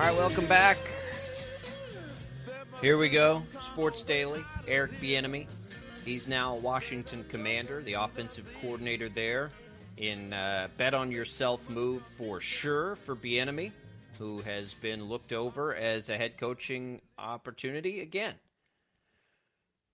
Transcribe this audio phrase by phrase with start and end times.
[0.00, 0.78] All right, welcome back.
[2.80, 3.42] Here we go.
[3.60, 4.42] Sports Daily.
[4.66, 5.46] Eric Bieniemy.
[6.06, 9.50] He's now Washington Commander, the offensive coordinator there.
[9.98, 13.72] In uh, bet on yourself move for sure for Bieniemy,
[14.18, 18.36] who has been looked over as a head coaching opportunity again.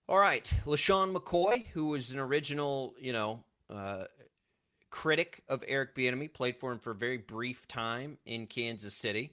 [0.09, 4.05] All right, LeSean McCoy, who was an original, you know, uh,
[4.89, 9.33] critic of Eric Bieniemy, played for him for a very brief time in Kansas City.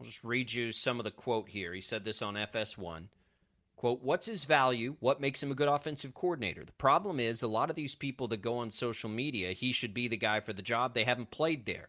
[0.00, 1.74] I'll just read you some of the quote here.
[1.74, 3.08] He said this on FS1.
[3.76, 4.96] Quote, what's his value?
[5.00, 6.64] What makes him a good offensive coordinator?
[6.64, 9.92] The problem is a lot of these people that go on social media, he should
[9.92, 10.94] be the guy for the job.
[10.94, 11.88] They haven't played there.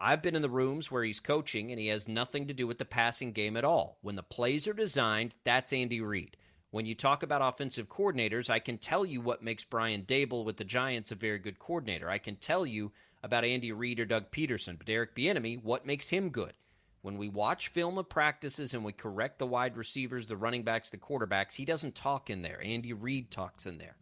[0.00, 2.78] I've been in the rooms where he's coaching and he has nothing to do with
[2.78, 3.98] the passing game at all.
[4.00, 6.38] When the plays are designed, that's Andy Reid.
[6.70, 10.56] When you talk about offensive coordinators, I can tell you what makes Brian Daboll with
[10.56, 12.08] the Giants a very good coordinator.
[12.08, 16.08] I can tell you about Andy Reid or Doug Pederson, but Eric Bieniemy, what makes
[16.08, 16.54] him good?
[17.02, 20.90] When we watch film of practices and we correct the wide receivers, the running backs,
[20.90, 22.60] the quarterbacks, he doesn't talk in there.
[22.62, 23.96] Andy Reid talks in there.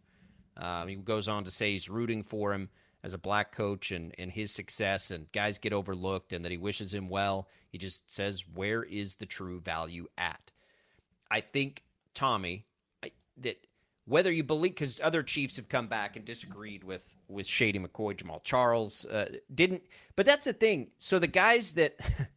[0.56, 2.68] Um, he goes on to say he's rooting for him
[3.04, 6.58] as a black coach and, and his success, and guys get overlooked, and that he
[6.58, 7.48] wishes him well.
[7.70, 10.50] He just says, Where is the true value at?
[11.30, 12.66] I think, Tommy,
[13.04, 13.64] I, that
[14.06, 18.16] whether you believe, because other Chiefs have come back and disagreed with, with Shady McCoy,
[18.16, 19.82] Jamaal Charles, uh, didn't,
[20.16, 20.88] but that's the thing.
[20.98, 21.96] So the guys that.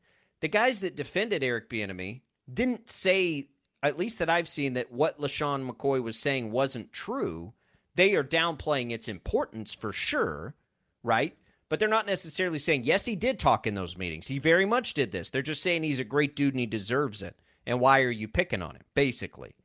[0.42, 3.47] the guys that defended Eric Bieniemy didn't say,
[3.81, 7.53] at least that I've seen, that what LeSean McCoy was saying wasn't true.
[7.95, 10.56] They are downplaying its importance for sure,
[11.03, 11.36] right?
[11.69, 14.28] But they're not necessarily saying, yes, he did talk in those meetings.
[14.28, 15.30] He very much did this.
[15.30, 17.38] They're just saying he's a great dude and he deserves it.
[17.66, 19.56] And why are you picking on him, basically?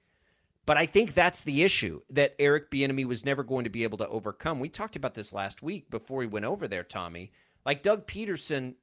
[0.66, 3.98] But I think that's the issue that Eric Bieniemy was never going to be able
[3.98, 4.60] to overcome.
[4.60, 7.32] We talked about this last week before he went over there, Tommy.
[7.64, 8.75] Like Doug Pederson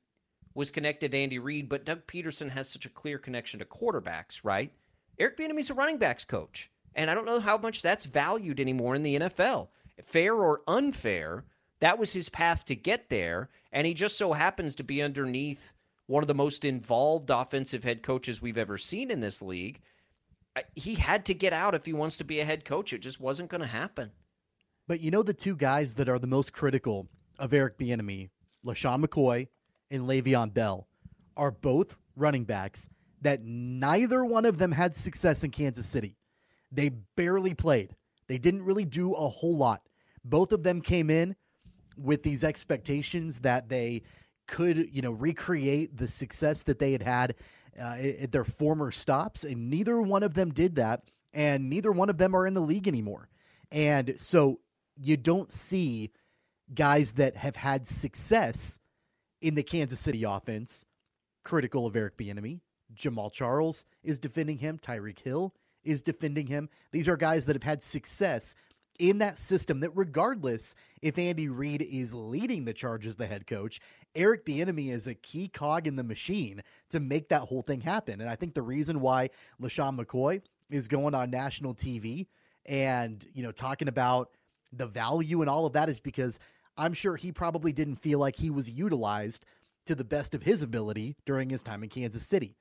[0.56, 4.42] was connected to Andy Reid, but Doug Pederson has such a clear connection to quarterbacks,
[4.44, 4.72] right?
[5.20, 8.96] Eric Bieniemy's a running backs coach, and I don't know how much that's valued anymore
[8.96, 9.70] in the NFL.
[10.06, 11.46] Fair or unfair,
[11.80, 15.74] that was his path to get there, and he just so happens to be underneath
[16.08, 19.82] one of the most involved offensive head coaches we've ever seen in this league.
[20.76, 22.94] He had to get out if he wants to be a head coach.
[22.94, 24.12] It just wasn't going to happen.
[24.88, 27.08] But you know the two guys that are the most critical
[27.40, 28.30] of Eric Bieniemy,
[28.66, 29.48] LeSean McCoy
[29.94, 30.88] and Le'Veon Bell
[31.38, 32.90] are both running backs
[33.22, 36.18] that neither one of them had success in Kansas City.
[36.72, 37.96] They barely played.
[38.28, 39.88] They didn't really do a whole lot.
[40.26, 41.36] Both of them came in
[41.98, 44.02] with these expectations that they
[44.48, 47.36] could, you know, recreate the success that they had had
[47.80, 52.10] uh, at their former stops, and neither one of them did that, and neither one
[52.10, 53.30] of them are in the league anymore.
[53.72, 54.60] And so
[55.00, 56.12] you don't see
[56.74, 58.80] guys that have had success
[59.44, 60.86] in the Kansas City offense,
[61.44, 62.62] critical of Eric Bieniemy.
[62.96, 64.80] Jamaal Charles is defending him.
[64.80, 66.70] Tyreek Hill is defending him.
[66.94, 68.56] These are guys that have had success
[69.00, 73.46] in that system that regardless if Andy Reid is leading the charge as the head
[73.46, 73.82] coach,
[74.16, 78.22] Eric Bieniemy is a key cog in the machine to make that whole thing happen.
[78.22, 79.30] And I think the reason why
[79.62, 82.28] LeSean McCoy is going on national TV
[82.66, 84.30] and, you know, talking about
[84.72, 86.40] the value and all of that is because
[86.78, 89.46] I'm sure he probably didn't feel like he was utilized
[89.86, 92.56] to the best of his ability during his time in Kansas City.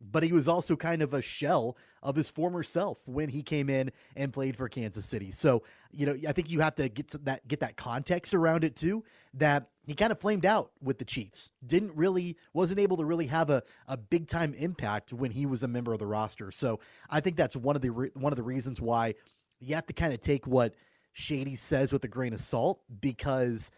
[0.00, 3.70] But he was also kind of a shell of his former self when he came
[3.70, 5.30] in and played for Kansas City.
[5.30, 8.64] So, you know, I think you have to get to that get that context around
[8.64, 9.04] it too.
[9.32, 11.52] That he kind of flamed out with the Chiefs.
[11.64, 15.62] Didn't really wasn't able to really have a, a big time impact when he was
[15.62, 16.50] a member of the roster.
[16.50, 19.14] So I think that's one of the re- one of the reasons why
[19.60, 20.74] you have to kind of take what
[21.14, 23.70] Shady says with a grain of salt because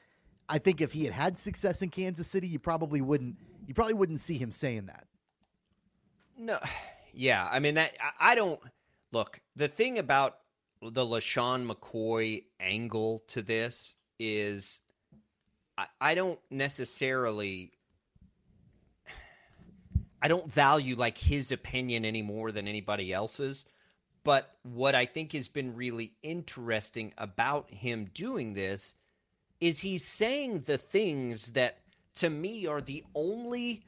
[0.48, 3.36] I think if he had had success in Kansas City, you probably wouldn't
[3.66, 5.06] you probably wouldn't see him saying that.
[6.38, 6.58] No,
[7.12, 8.58] yeah, I mean that I don't
[9.12, 9.40] look.
[9.54, 10.38] The thing about
[10.82, 14.80] the LeSean McCoy angle to this is
[15.76, 17.72] I, I don't necessarily
[20.22, 23.66] I don't value like his opinion any more than anybody else's.
[24.26, 28.96] But what I think has been really interesting about him doing this
[29.60, 31.78] is he's saying the things that
[32.16, 33.84] to me are the only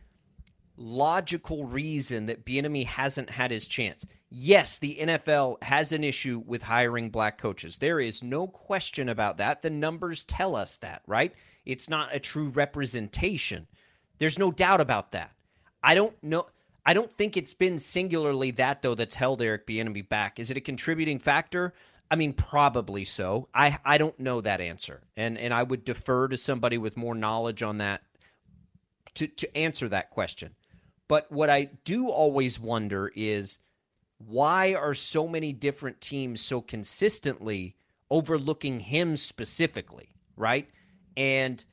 [0.76, 4.06] logical reason that Bieniemy hasn't had his chance.
[4.30, 7.78] Yes, the NFL has an issue with hiring black coaches.
[7.78, 9.62] There is no question about that.
[9.62, 11.34] The numbers tell us that, right?
[11.66, 13.66] It's not a true representation.
[14.18, 15.32] There's no doubt about that.
[15.82, 16.46] I don't know
[16.86, 20.38] I don't think it's been singularly that though that's held Eric Bieniemy back.
[20.38, 21.74] Is it a contributing factor?
[22.10, 23.48] I mean, probably so.
[23.54, 27.14] I I don't know that answer, and and I would defer to somebody with more
[27.14, 28.02] knowledge on that
[29.14, 30.54] to to answer that question.
[31.08, 33.58] But what I do always wonder is
[34.18, 37.76] why are so many different teams so consistently
[38.10, 40.68] overlooking him specifically, right?
[41.16, 41.64] And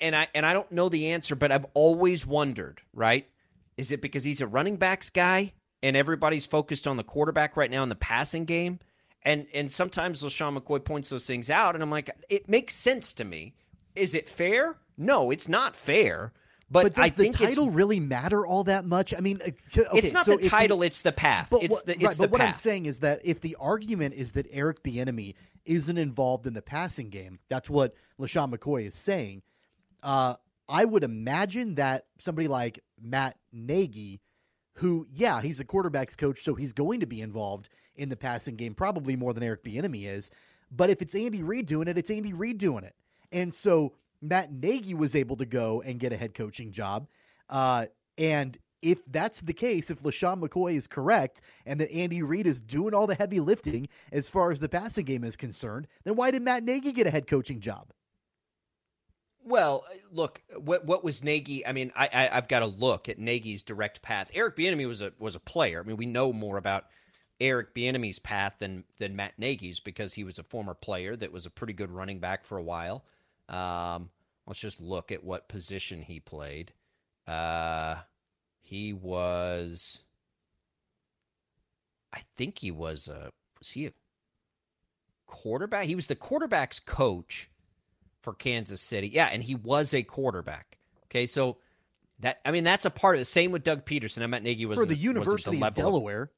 [0.00, 3.28] and I and I don't know the answer, but I've always wondered, right?
[3.76, 7.70] Is it because he's a running backs guy and everybody's focused on the quarterback right
[7.70, 8.78] now in the passing game?
[9.22, 13.14] And and sometimes LeSean McCoy points those things out, and I'm like, it makes sense
[13.14, 13.54] to me.
[13.96, 14.76] Is it fair?
[14.98, 16.32] No, it's not fair.
[16.70, 19.14] But, but does I the think title really matter all that much?
[19.14, 21.48] I mean, uh, okay, it's not so the title; it's the path.
[21.50, 22.48] But it's what, the it's right, the but what path.
[22.48, 25.34] I'm saying is that if the argument is that Eric Bieniemy
[25.64, 29.42] isn't involved in the passing game, that's what LeSean McCoy is saying.
[30.02, 30.34] Uh,
[30.68, 34.20] I would imagine that somebody like Matt Nagy,
[34.74, 38.56] who, yeah, he's a quarterbacks coach, so he's going to be involved in the passing
[38.56, 40.30] game probably more than Eric Bieniemy is.
[40.70, 42.94] But if it's Andy Reid doing it, it's Andy Reid doing it.
[43.30, 47.06] And so Matt Nagy was able to go and get a head coaching job.
[47.48, 47.86] Uh,
[48.18, 52.60] and if that's the case, if LeSean McCoy is correct and that Andy Reid is
[52.60, 56.30] doing all the heavy lifting as far as the passing game is concerned, then why
[56.30, 57.90] did Matt Nagy get a head coaching job?
[59.44, 61.66] Well, look, what what was Nagy?
[61.66, 64.30] I mean, I, I have got to look at Nagy's direct path.
[64.32, 65.80] Eric Bieniemy was a was a player.
[65.80, 66.86] I mean, we know more about
[67.40, 71.44] Eric Bieniemy's path than than Matt Nagy's because he was a former player that was
[71.44, 73.04] a pretty good running back for a while.
[73.50, 74.08] Um,
[74.46, 76.72] let's just look at what position he played.
[77.26, 77.96] Uh,
[78.62, 80.02] he was,
[82.14, 83.92] I think he was a was he a
[85.26, 85.84] quarterback?
[85.84, 87.50] He was the quarterback's coach
[88.24, 89.08] for Kansas City.
[89.08, 90.78] Yeah, and he was a quarterback.
[91.06, 91.58] Okay, so
[92.20, 94.22] that I mean that's a part of the same with Doug Pederson.
[94.22, 96.30] I meant Nagy was for the University the of Delaware.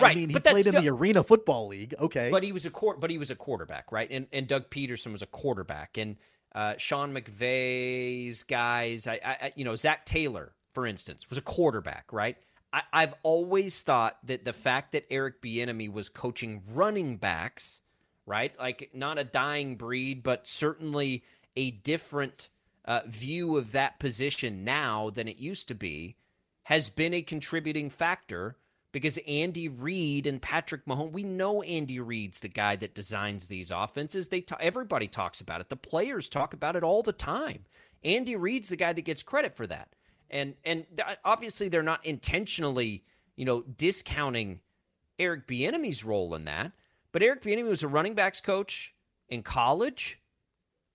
[0.00, 1.94] Right, I mean, he played in the Arena Football League.
[1.98, 4.08] Okay, But he was a quar- but he was a quarterback, right?
[4.10, 6.16] And and Doug Pederson was a quarterback, and
[6.54, 12.12] uh, Sean McVay's guys, I, I, you know, Zac Taylor, for instance, was a quarterback,
[12.12, 12.36] right?
[12.72, 17.80] I, I've always thought that the fact that Eric Bieniemy was coaching running backs,
[18.26, 21.24] right, like not a dying breed, but certainly
[21.56, 22.48] a different
[22.84, 26.16] uh, view of that position now than it used to be,
[26.64, 28.56] has been a contributing factor
[28.92, 33.70] because Andy Reid and Patrick Mahomes, we know Andy Reid's the guy that designs these
[33.70, 34.28] offenses.
[34.28, 35.70] They ta- everybody talks about it.
[35.70, 37.64] The players talk about it all the time.
[38.04, 39.88] Andy Reid's the guy that gets credit for that.
[40.30, 43.04] And and th- obviously they're not intentionally,
[43.36, 44.60] you know, discounting
[45.18, 46.72] Eric Bieniemy's role in that.
[47.12, 48.94] But Eric Bieniemy was a running backs coach
[49.28, 50.20] in college.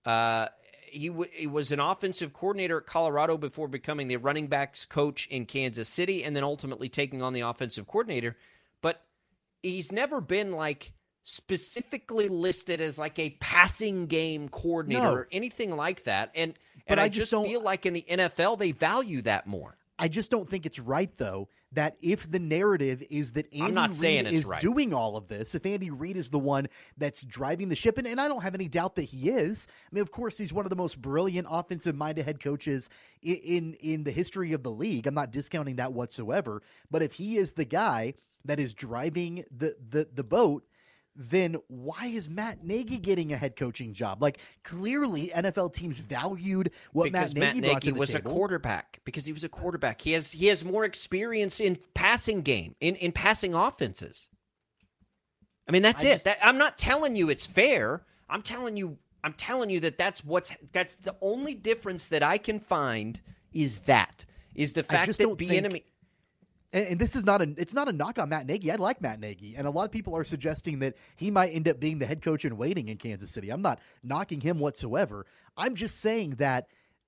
[0.06, 0.48] Uh,
[0.90, 5.28] he, w- he was an offensive coordinator at Colorado before becoming the running backs coach
[5.28, 8.36] in Kansas City and then ultimately taking on the offensive coordinator.
[8.82, 9.02] But
[9.62, 10.94] he's never been like
[11.24, 15.14] specifically listed as like a passing game coordinator No.
[15.14, 16.32] or anything like that.
[16.36, 16.54] And
[16.88, 19.46] But and I I, just just don't- feel like in the NFL they value that
[19.46, 19.78] more.
[20.00, 23.74] I just don't think it's right though that if the narrative is that Andy I'm
[23.74, 24.62] not saying Reid is right.
[24.62, 26.68] doing all of this, if Andy Reid is the one
[26.98, 29.68] that's driving the ship, and, and I don't have any doubt that he is.
[29.92, 32.90] I mean, of course, he's one of the most brilliant offensive-minded head coaches
[33.22, 35.08] in, in in the history of the league.
[35.08, 36.62] I'm not discounting that whatsoever.
[36.90, 38.14] But if he is the guy
[38.46, 40.64] that is driving the the the boat.
[41.20, 44.22] Then why is Matt Nagy getting a head coaching job?
[44.22, 48.32] Like clearly, NFL teams valued what because Matt Nagy, Matt Nagy was table.
[48.32, 49.02] a quarterback.
[49.04, 50.00] Because he was a quarterback.
[50.00, 54.30] He has he has more experience in passing game, in, in passing offenses.
[55.68, 56.14] I mean, that's I it.
[56.14, 58.04] just- that, I'm not telling you it's fair.
[58.30, 62.38] I'm telling you I'm telling you that that's what's that's the only difference that I
[62.38, 63.20] can find
[63.52, 65.84] is that is the fact that the enemy
[66.74, 68.72] and, and this is not a it's not a knock on Matt Nagy.
[68.72, 71.68] I like Matt Nagy, and a lot of people are suggesting that he might end
[71.68, 73.50] up being the head coach in waiting in Kansas City.
[73.50, 75.26] I'm not knocking him whatsoever.
[75.56, 76.68] I'm just saying that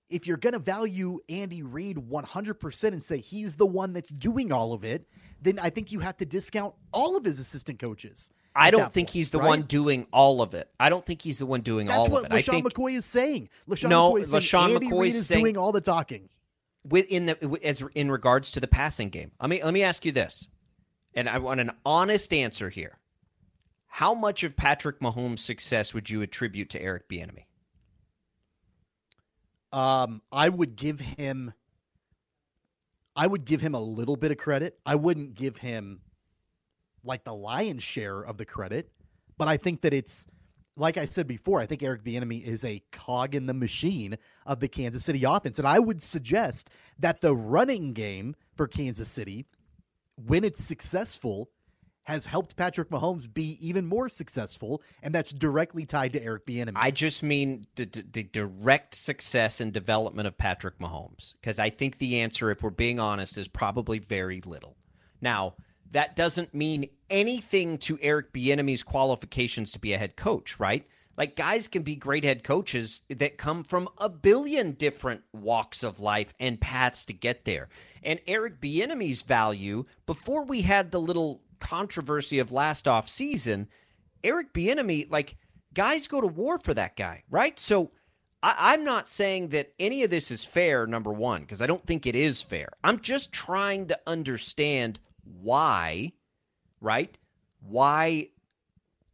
[0.10, 4.52] if you're going to value Andy Reid 100% and say he's the one that's doing
[4.52, 5.08] all of it,
[5.42, 8.32] then I think you have to discount all of his assistant coaches.
[8.56, 9.48] I don't think point, he's the right?
[9.48, 10.68] one doing all of it.
[10.80, 12.34] I don't think he's the one doing That's all of it.
[12.34, 13.50] I LeSean think McCoy is saying.
[13.70, 15.82] LeSean No, McCoy is saying LeSean Andy McCoy Reid is is saying- doing all the
[15.82, 16.30] talking.
[16.88, 19.32] Within the as in regards to the passing game.
[19.42, 20.50] Let me let me ask you this,
[21.14, 23.00] and I want an honest answer here.
[23.88, 27.46] How much of Patrick Mahomes' success would you attribute to Eric Bieniemy?
[29.72, 31.54] Um, I would give him.
[33.16, 34.80] I would give him a little bit of credit.
[34.86, 36.02] I wouldn't give him
[37.04, 38.92] like the lion's share of the credit,
[39.38, 40.28] but I think that it's
[40.80, 41.60] like I said before.
[41.60, 45.60] I think Eric Bieniemy is a cog in the machine of the Kansas City offense,
[45.60, 49.46] and I would suggest that the running game for Kansas City,
[50.16, 51.50] when it's successful,
[52.04, 56.72] has helped Patrick Mahomes be even more successful, and that's directly tied to Eric Bieniemy.
[56.76, 62.00] I just mean the, the direct success and development of Patrick Mahomes, because I think
[62.00, 64.76] the answer, if we're being honest, is probably very little.
[65.22, 65.54] Now,
[65.92, 70.86] that doesn't mean anything to Eric Bieniemy's qualifications to be a head coach, right?
[71.18, 76.00] Like guys can be great head coaches that come from a billion different walks of
[76.00, 77.68] life and paths to get there.
[78.04, 83.68] And Eric Bieniemy's value before we had the little controversy of last off season,
[84.24, 85.36] Eric Bieniemy, like
[85.74, 87.60] guys go to war for that guy, right?
[87.60, 87.92] So
[88.42, 91.86] I, am not saying that any of this is fair, number one, because I don't
[91.86, 92.70] think it is fair.
[92.84, 95.00] I'm just trying to understand
[95.42, 96.14] why,
[96.82, 97.18] right?
[97.62, 98.30] Why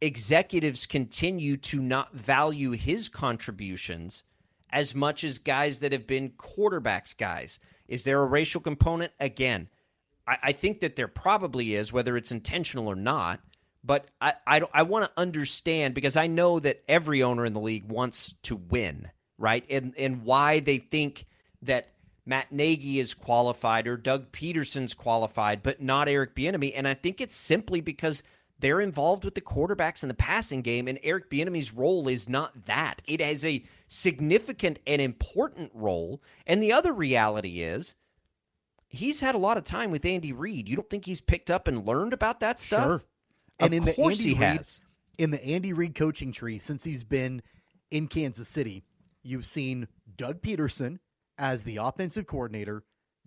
[0.00, 4.24] executives continue to not value his contributions
[4.70, 7.58] as much as guys that have been quarterbacks guys.
[7.88, 9.12] Is there a racial component?
[9.20, 9.68] Again,
[10.26, 13.40] I, I think that there probably is, whether it's intentional or not.
[13.84, 17.60] But I, I, I want to understand because I know that every owner in the
[17.60, 19.08] league wants to win,
[19.38, 19.64] right?
[19.70, 21.26] And and why they think
[21.62, 21.90] that
[22.26, 26.72] Matt Nagy is qualified or Doug Pederson's qualified, but not Eric Bieniemy.
[26.76, 28.24] And I think it's simply because
[28.58, 32.66] they're involved with the quarterbacks in the passing game, and Eric Bieniemy's role is not
[32.66, 33.00] that.
[33.06, 36.20] It has a significant and important role.
[36.46, 37.96] And the other reality is
[38.88, 40.68] he's had a lot of time with Andy Reid.
[40.68, 42.84] You don't think he's picked up and learned about that stuff?
[42.84, 43.04] Sure.
[43.60, 44.80] And of in the course Andy he has.
[45.18, 47.42] in the Andy Reid coaching tree since he's been
[47.90, 48.84] in Kansas City,
[49.22, 50.98] you've seen Doug Pederson
[51.38, 52.82] as the offensive coordinator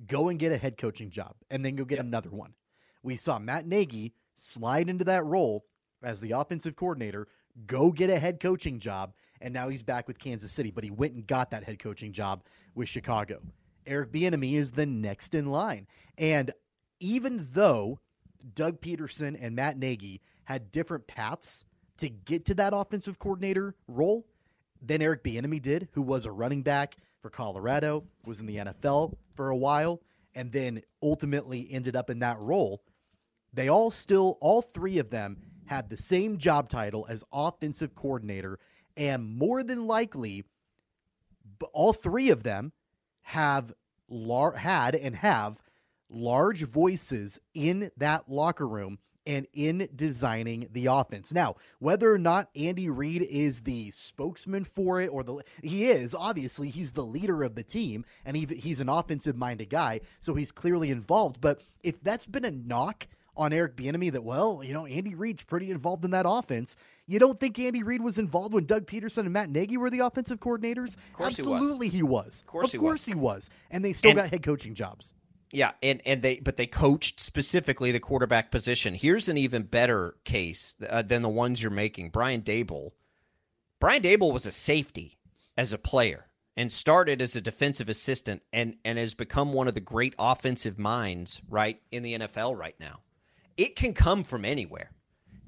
[0.08, 2.06] go and get a head coaching job and then go get Yep.
[2.06, 2.54] another one.
[3.04, 5.66] We saw Matt Nagy slide into that role
[6.02, 7.28] as the offensive coordinator,
[7.66, 10.92] go get a head coaching job, and now he's back with Kansas City, but he
[10.92, 12.44] went and got that head coaching job
[12.76, 13.42] with Chicago.
[13.86, 15.88] Eric Bieniemy is the next in line.
[16.18, 16.54] And
[17.00, 18.00] even though
[18.54, 21.66] Doug Pederson and Matt Nagy had different paths
[21.98, 24.26] to get to that offensive coordinator role
[24.82, 29.16] than Eric Bieniemy did, who was a running back for Colorado, was in the NFL
[29.36, 30.02] for a while,
[30.36, 32.82] and then ultimately ended up in that role.
[33.54, 38.60] They all still, all three of them had the same job title as offensive coordinator,
[38.98, 40.46] and more than likely,
[41.74, 42.74] all three of them
[43.22, 43.74] have
[44.08, 45.62] lar- had and have
[46.10, 48.98] large voices in that locker room
[49.30, 51.32] and in designing the offense.
[51.32, 56.16] Now, whether or not Andy Reid is the spokesman for it or the he is,
[56.16, 60.34] obviously he's the leader of the team and he, he's an offensive minded guy, so
[60.34, 63.08] he's clearly involved, but if that's been a knock
[63.38, 66.76] on Eric Bieniemy that well, you know, Andy Reid's pretty involved in that offense.
[67.08, 70.00] You don't think Andy Reid was involved when Doug Pederson and Matt Nagy were the
[70.00, 70.98] offensive coordinators?
[71.14, 71.54] course he was.
[71.54, 72.42] Absolutely he was.
[72.42, 73.06] Of course he course was.
[73.06, 73.50] he was.
[73.72, 75.14] And they still And- got head coaching jobs.
[75.52, 78.94] Yeah, and and they but they coached specifically the quarterback position.
[78.94, 82.10] Here's an even better case uh, than the ones you're making.
[82.10, 82.92] Brian Daboll.
[83.80, 85.18] Brian Daboll was a safety
[85.58, 89.74] as a player and started as a defensive assistant and and has become one of
[89.74, 93.00] the great offensive minds right in the NFL right now.
[93.58, 94.92] It can come from anywhere.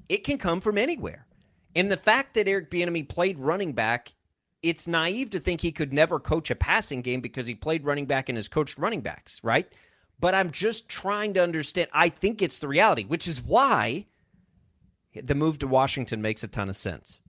[0.08, 1.26] It can come from anywhere.
[1.74, 4.14] And the fact that Eric Bieniemy played running back,
[4.62, 8.06] it's naive to think he could never coach a passing game because he played running
[8.06, 9.72] back and has coached running backs, right?
[10.22, 11.88] But I'm just trying to understand.
[11.92, 14.06] I think it's the reality, which is why
[15.20, 17.20] the move to Washington makes a ton of sense.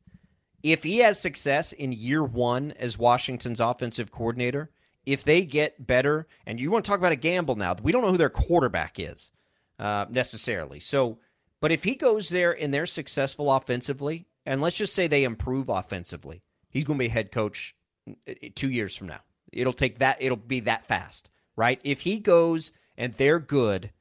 [0.61, 4.69] If he has success in year one as Washington's offensive coordinator,
[5.07, 8.03] if they get better, and you want to talk about a gamble now, we don't
[8.03, 9.31] know who their quarterback is
[9.79, 10.79] uh, necessarily.
[10.79, 11.17] So,
[11.61, 15.67] but if he goes there and they're successful offensively, and let's just say they improve
[15.67, 17.75] offensively, he's going to be head coach
[18.07, 19.21] uh, two years from now.
[19.51, 20.17] It'll take that.
[20.19, 21.81] It'll be that fast, right?
[21.83, 23.91] If he goes and they're good,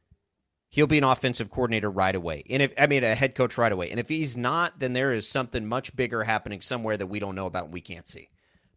[0.69, 2.43] he'll be an offensive coordinator right away.
[2.49, 3.91] And if I mean a head coach right away.
[3.91, 7.35] And if he's not, then there is something much bigger happening somewhere that we don't
[7.35, 8.29] know about and we can't see.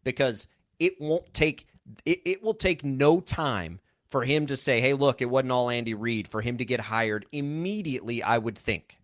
[0.03, 0.47] Because
[0.79, 1.67] it won't take
[2.05, 5.69] it, it will take no time for him to say, "Hey, look, it wasn't all
[5.69, 8.97] Andy Reid." For him to get hired immediately, I would think.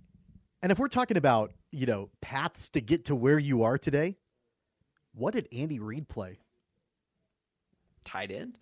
[0.61, 4.17] And if we're talking about, you know, paths to get to where you are today,
[5.13, 6.39] what did Andy Reid play?
[8.03, 8.57] Tight end.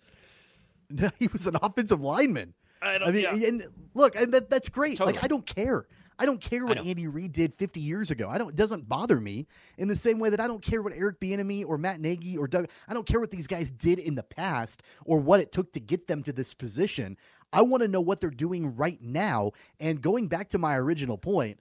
[1.18, 2.54] he was an offensive lineman.
[2.82, 4.96] I I mean, and look, and that, that's great.
[4.96, 5.14] Totally.
[5.14, 5.86] Like, I don't care.
[6.18, 6.78] I don't care what.
[6.78, 8.28] Andy Reid did 50 years ago.
[8.28, 8.50] I don't.
[8.50, 9.46] It doesn't bother me
[9.78, 12.46] in the same way that I don't care what Eric Bieniemy or Matt Nagy or
[12.46, 12.68] Doug.
[12.88, 15.80] I don't care what these guys did in the past or what it took to
[15.80, 17.16] get them to this position.
[17.52, 19.52] I want to know what they're doing right now.
[19.80, 21.58] And going back to my original point,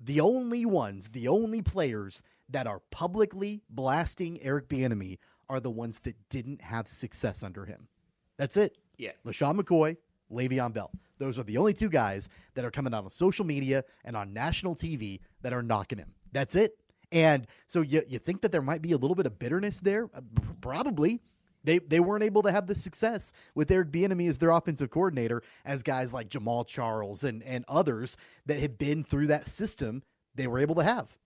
[0.00, 5.18] the only ones, the only players that are publicly blasting Eric Bieniemy
[5.48, 7.88] are the ones that didn't have success under him.
[8.36, 8.76] That's it.
[8.96, 9.12] Yeah.
[9.24, 9.96] LeSean McCoy,
[10.30, 10.90] Le'Veon Bell.
[11.18, 14.32] Those are the only two guys that are coming out on social media and on
[14.32, 16.12] national TV that are knocking him.
[16.32, 16.76] That's it.
[17.12, 20.10] And so you, you think that there might be a little bit of bitterness there?
[20.14, 20.20] Uh,
[20.60, 21.20] Probably.
[21.62, 25.42] They, they weren't able to have the success with Eric Bieniemy as their offensive coordinator
[25.64, 30.02] as guys like Jamaal Charles and, and others that had been through that system
[30.34, 31.16] they were able to have.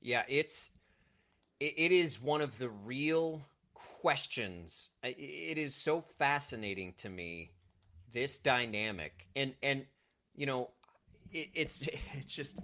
[0.00, 0.70] Yeah, it's
[1.58, 3.42] it, it is one of the real
[4.06, 4.90] questions.
[5.02, 7.50] It is so fascinating to me
[8.12, 9.84] this dynamic, and and
[10.36, 10.70] you know,
[11.32, 12.60] it, it's it's just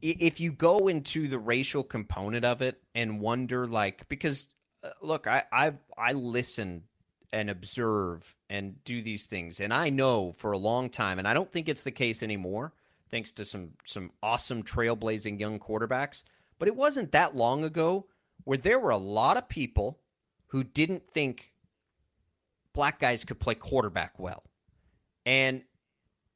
[0.00, 5.26] if you go into the racial component of it and wonder like because uh, look,
[5.26, 6.84] I I I listen
[7.30, 11.34] and observe and do these things, and I know for a long time, and I
[11.34, 12.72] don't think it's the case anymore,
[13.10, 16.24] thanks to some some awesome trailblazing young quarterbacks.
[16.58, 18.06] But it wasn't that long ago
[18.44, 19.98] where there were a lot of people
[20.52, 21.50] who didn't think
[22.74, 24.44] black guys could play quarterback well.
[25.24, 25.64] And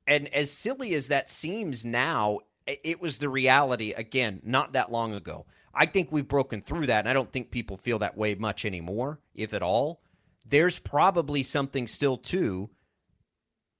[0.06, 5.12] and as silly as that seems now, it was the reality again, not that long
[5.12, 5.44] ago.
[5.74, 8.64] I think we've broken through that, and I don't think people feel that way much
[8.64, 10.00] anymore, if at all.
[10.48, 12.70] There's probably something still to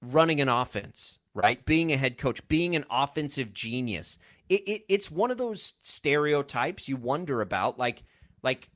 [0.01, 1.65] running an offense, right?
[1.65, 4.19] Being a head coach, being an offensive genius.
[4.49, 8.03] It, it, it's one of those stereotypes you wonder about, like
[8.43, 8.69] like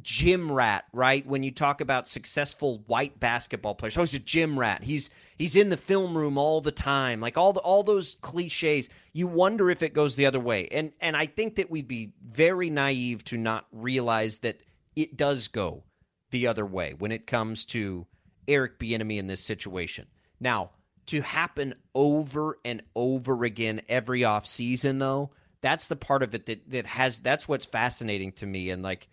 [0.00, 1.26] gym rat, right?
[1.26, 4.82] When you talk about successful white basketball players, oh, he's a gym rat.
[4.82, 8.88] He's he's in the film room all the time, like all the all those cliches.
[9.12, 12.12] You wonder if it goes the other way, and and I think that we'd be
[12.22, 14.60] very naive to not realize that
[14.96, 15.84] it does go
[16.30, 18.06] the other way when it comes to
[18.46, 20.06] Eric Bieniemy in this situation.
[20.40, 20.70] Now,
[21.06, 25.30] to happen over and over again every off season, though,
[25.60, 28.70] that's the part of it that that has that's what's fascinating to me.
[28.70, 29.08] And like,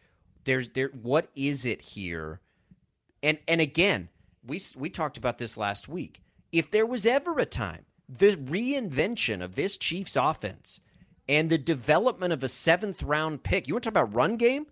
[0.48, 2.40] there's there, what is it here?
[3.22, 4.10] And and again,
[4.46, 6.22] we we talked about this last week.
[6.52, 10.80] If there was ever a time, the reinvention of this Chiefs offense
[11.30, 13.68] and the development of a seventh round pick.
[13.68, 14.66] You want to talk about run game?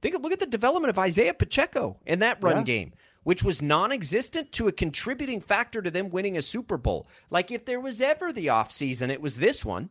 [0.00, 2.62] Think of, look at the development of Isaiah Pacheco in that run Yeah.
[2.62, 2.92] game,
[3.24, 7.08] which was non-existent to a contributing factor to them winning a Super Bowl.
[7.30, 9.90] Like if there was ever the offseason, it was this one.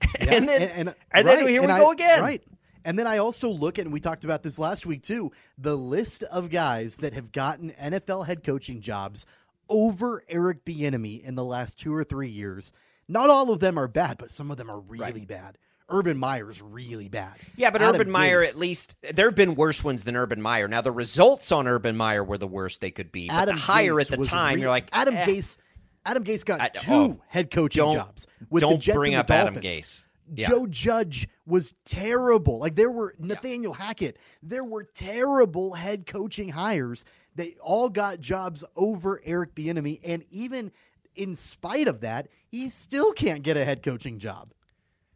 [0.20, 0.94] Yeah, and then and,
[1.26, 2.20] then right, here we and go again.
[2.20, 2.42] Right.
[2.84, 5.76] And then I also look at, and we talked about this last week too, the
[5.76, 9.26] list of guys that have gotten NFL head coaching jobs
[9.68, 12.72] over Eric Bieniemy in the last two or three years.
[13.08, 15.26] Not all of them are bad, but some of them are really Right.
[15.26, 15.58] bad.
[15.90, 17.34] Urban Meyer's really bad.
[17.56, 20.66] Yeah, but Adam Urban Meyer, at least there have been worse ones than Urban Meyer.
[20.66, 23.60] Now the results on Urban Meyer were the worst they could be, but Adam the
[23.60, 25.26] higher Gase at the time, re- you're like Adam eh.
[25.26, 25.58] Gase.
[26.06, 29.20] Adam Gase got I- two oh, head coaching jobs with the don't Jets bring and
[29.20, 29.78] up the Adam Dolphins.
[29.78, 30.08] Gase.
[30.32, 30.48] Yeah.
[30.48, 32.58] Joe Judge was terrible.
[32.58, 34.18] Like there were Nathaniel Hackett.
[34.42, 37.04] There were terrible head coaching hires.
[37.34, 40.70] They all got jobs over Eric Bieniemy, and even
[41.16, 44.52] in spite of that, he still can't get a head coaching job.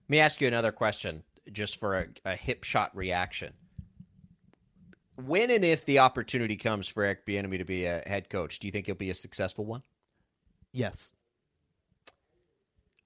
[0.08, 3.52] Let me ask you another question, just for a, a hip shot reaction.
[5.16, 8.68] When and if the opportunity comes for Eric Bieniemy to be a head coach, do
[8.68, 9.82] you think he'll be a successful one?
[10.72, 11.12] Yes,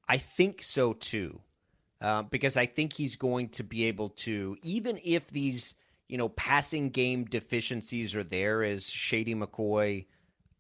[0.09, 1.41] I think so too,
[2.03, 5.77] uh, because I think he's going to be able to, even if these
[6.09, 10.07] you know passing game deficiencies are there, as Shady McCoy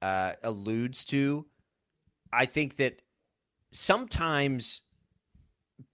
[0.01, 1.45] uh, alludes to.
[2.33, 3.03] I think that
[3.73, 4.83] sometimes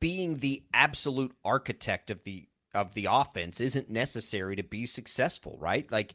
[0.01, 5.91] being the absolute architect of the of the offense isn't necessary to be successful, right?
[5.91, 6.15] Like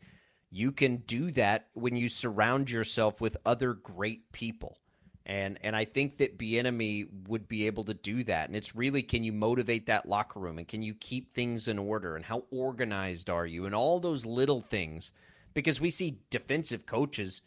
[0.52, 4.78] you can do that when you surround yourself with other great people.
[5.26, 8.50] And and I think that Bieniemy would be able to do that.
[8.50, 11.80] And it's really can you motivate that locker room and can you keep things in
[11.80, 15.12] order and how organized are you and all those little things
[15.54, 17.42] because we see defensive coaches,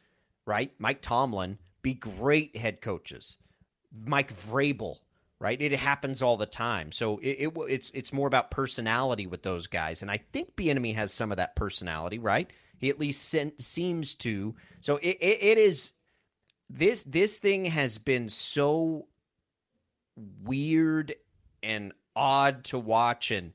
[0.46, 0.72] right?
[0.78, 3.36] Mike Tomlin be great head coaches.
[4.04, 4.96] Mike Vrabel,
[5.38, 5.60] right?
[5.60, 6.92] It happens all the time.
[6.92, 10.94] So it, it it's it's more about personality with those guys, and I think Bieniemy
[10.94, 12.50] has some of that personality, right?
[12.78, 14.54] He at least seems to.
[14.80, 15.92] So it, it, it is
[16.68, 19.06] this this thing has been so
[20.42, 21.14] weird
[21.62, 23.52] and odd to watch, and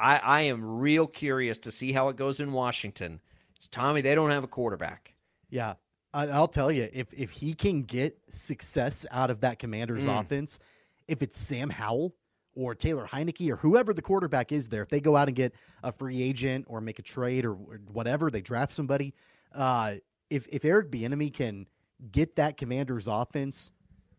[0.00, 3.20] I I am real curious to see how it goes in Washington.
[3.56, 5.14] It's Tommy, they don't have a quarterback.
[5.50, 5.74] Yeah,
[6.14, 10.20] I, I'll tell you if if he can get success out of that Commanders Mm.
[10.20, 10.58] offense,
[11.06, 12.14] if it's Sam Howell
[12.54, 15.54] or Taylor Heinicke or whoever the quarterback is there, if they go out and get
[15.82, 19.14] a free agent or make a trade or, or whatever, they draft somebody.
[19.54, 19.94] Uh,
[20.30, 21.66] if if Eric Bieniemy can
[22.10, 23.72] get that Commanders offense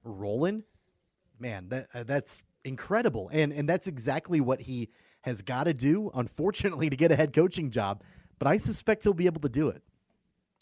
[0.03, 0.63] rolling,
[1.39, 4.89] man, that uh, that's incredible, and and that's exactly what he
[5.21, 6.11] has got to do.
[6.13, 8.03] Unfortunately, to get a head coaching job,
[8.37, 9.83] but I suspect he'll be able to do it.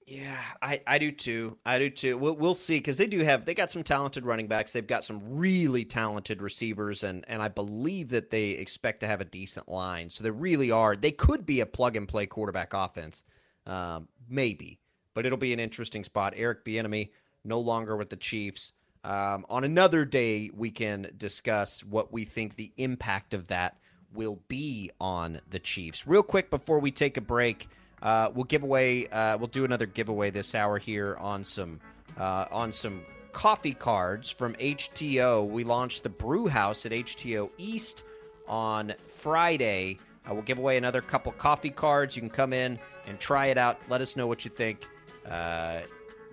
[0.08, 1.58] Yeah, I, I do too.
[1.65, 2.17] I do too.
[2.17, 4.71] We'll, we'll see because they do have they got some talented running backs.
[4.71, 9.19] They've got some really talented receivers, and and I believe that they expect to have
[9.19, 10.10] a decent line.
[10.10, 10.95] So they really are.
[10.95, 13.25] They could be a plug and play quarterback offense,
[13.65, 14.80] um, maybe,
[15.17, 16.36] but it'll be an interesting spot.
[16.36, 17.10] Eric Bieniemy
[17.43, 18.71] no longer with the Chiefs.
[19.03, 23.80] Um, on another day, we can discuss what we think the impact of that
[24.13, 26.06] will be on the Chiefs.
[26.06, 27.67] Real quick before we take a break.
[27.99, 29.08] Uh, we'll give away.
[29.08, 31.80] Uh, we'll do another giveaway this hour here on some
[32.19, 33.01] uh, on some
[33.32, 35.49] coffee cards from HTO.
[35.49, 38.03] We launched the Brew House at HTO East
[38.47, 39.97] on Friday.
[40.30, 42.15] Uh, we'll give away another couple coffee cards.
[42.15, 42.77] You can come in
[43.08, 43.80] and try it out.
[43.89, 44.88] Let us know what you think.
[45.29, 45.81] Uh,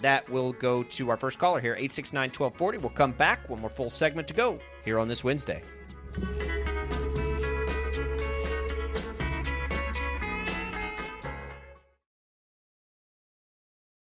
[0.01, 2.79] that will go to our first caller here, 869 1240.
[2.79, 5.63] We'll come back when we're full segment to go here on this Wednesday.